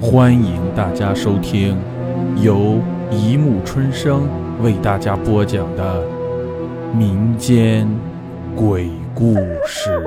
[0.00, 1.76] 欢迎大家收听
[2.40, 4.28] 由一木春生
[4.62, 6.06] 为大家播讲的
[6.94, 7.88] 民间
[8.54, 9.34] 鬼故
[9.66, 10.00] 事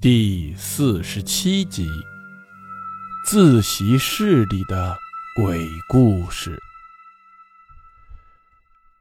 [0.00, 1.88] 第四十七集：
[3.26, 4.96] 自习室里的
[5.34, 6.56] 鬼故事。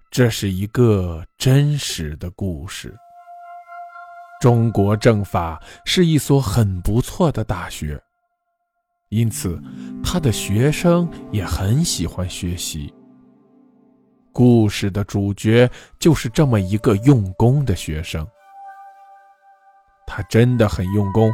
[0.09, 2.95] 这是一个真实的故事。
[4.43, 7.97] 中国政法是一所很不错的大学，
[9.07, 9.57] 因此
[10.03, 12.93] 他的学生也很喜欢学习。
[14.33, 18.27] 故事的主角就是这么一个用功的学生，
[20.05, 21.31] 他真的很用功，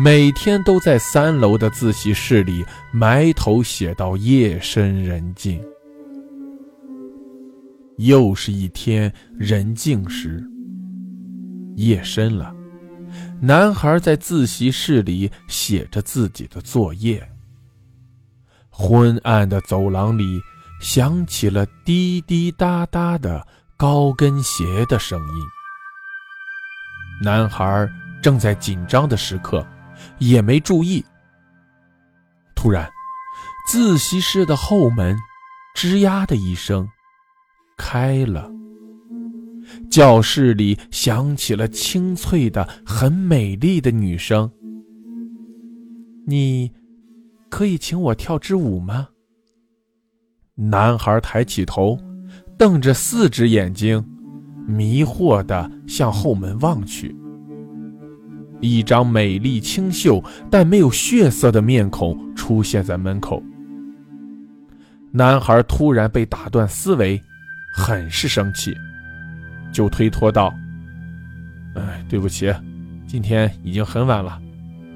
[0.00, 5.60] 每天都在三楼的自习室里埋头写到夜深人静。
[7.96, 10.40] 又是一天人静时，
[11.76, 12.54] 夜深了，
[13.40, 17.30] 男孩在自习室里写着自己的作业。
[18.70, 20.40] 昏暗的走廊里
[20.80, 25.44] 响起了滴滴答答的高跟鞋的声音。
[27.22, 27.88] 男孩
[28.22, 29.64] 正在紧张的时刻，
[30.18, 31.04] 也没注意。
[32.56, 32.90] 突然，
[33.68, 35.16] 自习室的后门
[35.78, 36.88] “吱呀”的一声。
[37.76, 38.50] 开了，
[39.90, 44.50] 教室里响起了清脆的、很美丽的女声。
[46.26, 46.72] 你，
[47.48, 49.08] 可以请我跳支舞吗？
[50.54, 51.98] 男孩抬起头，
[52.56, 54.04] 瞪着四只眼睛，
[54.66, 57.14] 迷惑地向后门望去。
[58.60, 63.42] 一张美丽清秀但没有血色的面孔出现在门口。
[65.12, 67.20] 男孩突然被打断思维。
[67.76, 68.72] 很是生气，
[69.74, 70.54] 就推脱道
[71.74, 72.54] ：“哎，对不起，
[73.08, 74.40] 今天已经很晚了，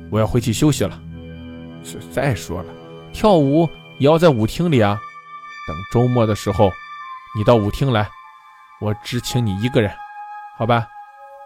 [0.09, 1.03] 我要回去休息了。
[2.13, 2.73] 再说了，
[3.13, 4.97] 跳舞也要在舞厅里啊。
[5.67, 6.71] 等周末的时候，
[7.37, 8.09] 你到舞厅来，
[8.81, 9.91] 我只请你一个人，
[10.57, 10.87] 好吧？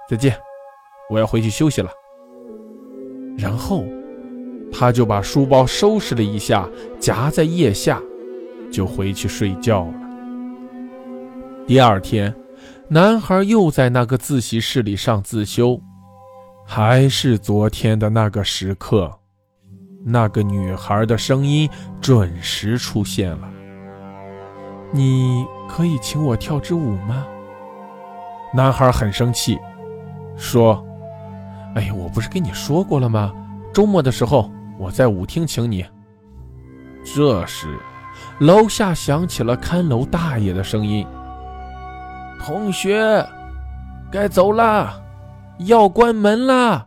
[0.09, 0.37] 再见，
[1.09, 1.91] 我要回去休息了。”
[3.39, 3.87] 然后，
[4.71, 6.69] 他就把书包收拾了一下，
[7.01, 7.99] 夹在腋下，
[8.71, 9.95] 就回去睡觉了。
[11.67, 12.35] 第二天，
[12.93, 15.81] 男孩又在那个自习室里上自修，
[16.67, 19.11] 还是昨天的那个时刻，
[20.05, 21.67] 那个女孩的声音
[22.03, 23.49] 准时出现了。
[24.91, 27.27] 你可以请我跳支舞吗？
[28.53, 29.59] 男孩很生气，
[30.37, 30.85] 说
[31.75, 33.33] ：“哎呀，我不是跟你说过了吗？
[33.73, 35.83] 周末的时候我在舞厅请你。”
[37.03, 37.75] 这时，
[38.41, 41.07] 楼下响起了看楼大爷的声音。
[42.45, 43.25] 同学，
[44.11, 45.01] 该走了，
[45.61, 46.85] 要关门了。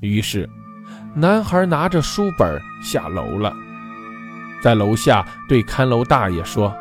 [0.00, 0.48] 于是，
[1.14, 3.52] 男孩拿着书本下楼了，
[4.60, 6.74] 在楼下对看楼大爷说：“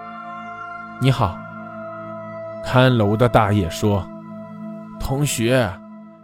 [0.99, 1.37] 你好。”
[2.65, 4.03] 看楼的大爷说
[4.99, 5.71] ：“同学，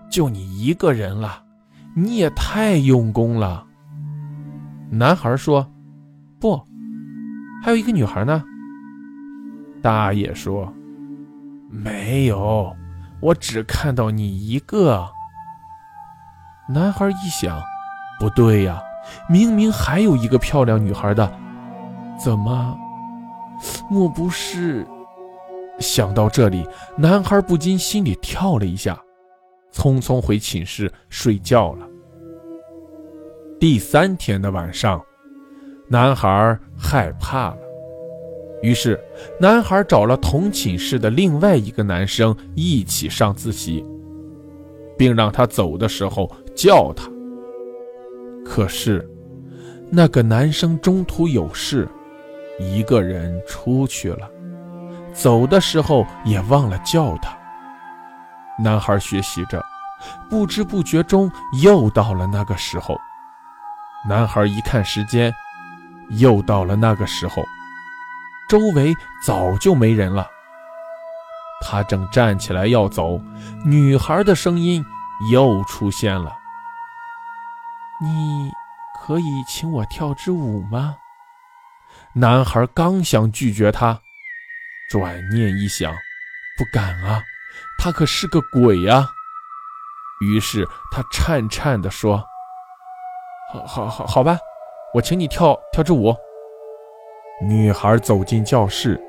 [0.10, 1.44] 就你一个人了，
[1.96, 3.64] 你也太用功了。”
[4.90, 5.72] 男孩说
[6.42, 6.60] ：“不，
[7.64, 8.44] 还有一个女孩呢。”
[9.80, 10.74] 大爷说。
[11.76, 12.76] 没有，
[13.20, 15.10] 我只看到你一个。
[16.70, 17.60] 男孩一想，
[18.20, 18.80] 不对呀，
[19.28, 21.30] 明明还有一个漂亮女孩的，
[22.18, 22.78] 怎么？
[23.90, 24.86] 莫不是？
[25.80, 28.96] 想到这里，男孩不禁心里跳了一下，
[29.74, 31.88] 匆匆回寝室睡觉了。
[33.60, 35.04] 第三天的晚上，
[35.90, 37.58] 男孩害怕了。
[38.64, 38.98] 于是，
[39.38, 43.86] 男孩找了同寝室的另外一个男生一起上自习，
[44.98, 47.04] 并让他走的时候叫他。
[48.46, 49.06] 可是，
[49.90, 51.86] 那个男生中途有事，
[52.58, 54.32] 一个人出去了，
[55.14, 57.38] 走的时候也忘了叫他。
[58.58, 59.62] 男孩学习着，
[60.30, 61.30] 不知不觉中
[61.62, 62.98] 又到了那个时候。
[64.08, 65.34] 男孩一看时间，
[66.12, 67.44] 又到了那个时候。
[68.54, 68.96] 周围
[69.26, 70.30] 早就没人了。
[71.60, 73.20] 他正站起来要走，
[73.66, 74.86] 女孩的声音
[75.32, 76.38] 又出现了
[78.00, 78.52] ：“你
[79.02, 80.96] 可以请我跳支舞吗？”
[82.14, 84.00] 男孩刚想拒绝她，
[84.88, 85.92] 转念一想，
[86.56, 87.24] 不敢啊，
[87.80, 89.10] 他可是个鬼呀。
[90.22, 92.24] 于是他颤颤地说
[93.52, 94.38] ：“好好好，好吧，
[94.94, 96.16] 我请你跳跳支舞。”
[97.42, 99.02] 女孩走进教室，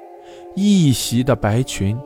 [0.56, 1.96] 一袭的白裙。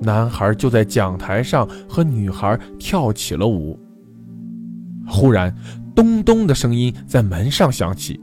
[0.00, 3.78] 男孩就在讲台上和女孩跳起了舞。
[5.06, 5.54] 忽然，
[5.94, 8.18] 咚咚的声音在门上响起，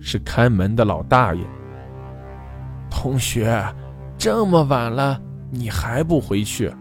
[0.00, 1.44] 是看门的老大爷。
[2.90, 3.64] 同学，
[4.18, 6.72] 这么晚了，你还不回去？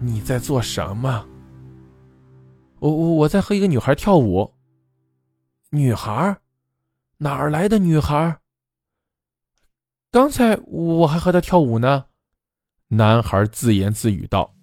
[0.00, 1.26] 你在做什么？
[2.78, 4.50] 我我我在和一个女孩跳舞。
[5.70, 6.36] 女孩？
[7.18, 8.38] 哪儿来的女孩？
[10.14, 12.04] 刚才我还和她跳舞呢。
[12.86, 14.54] 男孩自言自语道。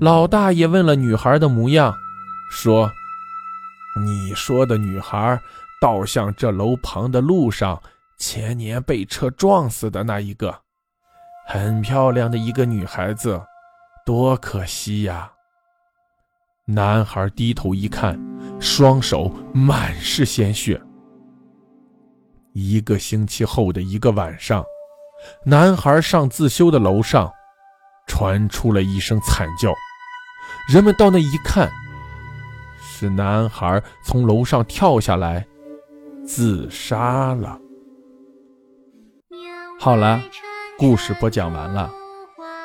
[0.00, 1.94] 老大爷问了女孩的模样，
[2.50, 2.90] 说
[4.04, 5.40] ：“你说的女孩，
[5.80, 7.80] 倒像这楼旁的路上
[8.18, 10.52] 前年被车撞死的那一个，
[11.46, 13.40] 很漂亮的一个女孩子，
[14.04, 15.30] 多可惜呀。”
[16.66, 18.20] 男孩低头一看，
[18.58, 20.82] 双手满是鲜血。
[22.58, 24.64] 一个星期后的一个晚上，
[25.44, 27.30] 男孩上自修的楼上，
[28.06, 29.74] 传出了一声惨叫。
[30.72, 31.70] 人们到那一看，
[32.80, 35.46] 是男孩从楼上跳下来，
[36.26, 37.60] 自杀了。
[39.78, 40.18] 好了，
[40.78, 41.92] 故事播讲完了，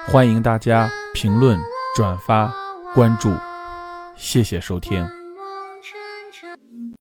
[0.08, 1.60] 欢迎大家评论、
[1.98, 2.50] 转发、
[2.96, 3.30] 关注，
[4.16, 5.06] 谢谢收听。